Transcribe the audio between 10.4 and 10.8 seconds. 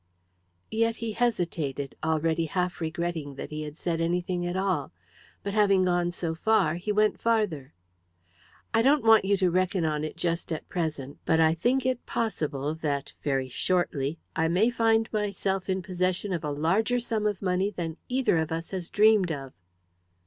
at